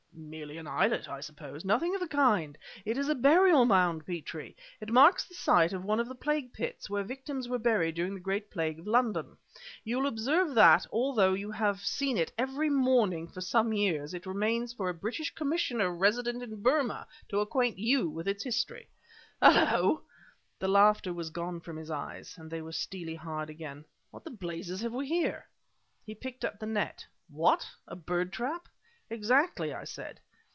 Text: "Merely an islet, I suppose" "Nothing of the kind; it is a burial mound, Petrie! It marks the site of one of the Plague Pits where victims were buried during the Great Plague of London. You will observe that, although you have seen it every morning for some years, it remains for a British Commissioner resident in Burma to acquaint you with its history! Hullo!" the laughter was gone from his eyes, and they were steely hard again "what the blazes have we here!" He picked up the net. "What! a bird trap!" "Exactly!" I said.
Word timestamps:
"Merely 0.13 0.57
an 0.57 0.67
islet, 0.67 1.09
I 1.09 1.19
suppose" 1.19 1.65
"Nothing 1.65 1.95
of 1.95 2.01
the 2.01 2.07
kind; 2.07 2.57
it 2.85 2.97
is 2.97 3.09
a 3.09 3.15
burial 3.15 3.65
mound, 3.65 4.05
Petrie! 4.05 4.55
It 4.79 4.91
marks 4.91 5.25
the 5.25 5.33
site 5.33 5.73
of 5.73 5.83
one 5.83 5.99
of 5.99 6.07
the 6.07 6.15
Plague 6.15 6.53
Pits 6.53 6.89
where 6.89 7.03
victims 7.03 7.47
were 7.49 7.57
buried 7.57 7.95
during 7.95 8.13
the 8.13 8.19
Great 8.19 8.51
Plague 8.51 8.77
of 8.79 8.85
London. 8.87 9.35
You 9.83 9.97
will 9.97 10.07
observe 10.07 10.53
that, 10.53 10.85
although 10.91 11.33
you 11.33 11.49
have 11.49 11.79
seen 11.81 12.17
it 12.17 12.31
every 12.37 12.69
morning 12.69 13.27
for 13.29 13.41
some 13.41 13.73
years, 13.73 14.13
it 14.13 14.25
remains 14.25 14.73
for 14.73 14.89
a 14.89 14.93
British 14.93 15.31
Commissioner 15.33 15.91
resident 15.93 16.43
in 16.43 16.61
Burma 16.61 17.07
to 17.29 17.39
acquaint 17.39 17.79
you 17.79 18.07
with 18.09 18.27
its 18.27 18.43
history! 18.43 18.89
Hullo!" 19.41 20.03
the 20.59 20.67
laughter 20.67 21.13
was 21.13 21.29
gone 21.29 21.59
from 21.61 21.77
his 21.77 21.89
eyes, 21.89 22.35
and 22.37 22.49
they 22.51 22.61
were 22.61 22.71
steely 22.73 23.15
hard 23.15 23.49
again 23.49 23.83
"what 24.11 24.23
the 24.25 24.29
blazes 24.29 24.81
have 24.81 24.93
we 24.93 25.07
here!" 25.07 25.47
He 26.05 26.13
picked 26.13 26.45
up 26.45 26.59
the 26.59 26.67
net. 26.67 27.05
"What! 27.29 27.65
a 27.87 27.95
bird 27.95 28.31
trap!" 28.31 28.67
"Exactly!" 29.13 29.73
I 29.73 29.83
said. 29.83 30.21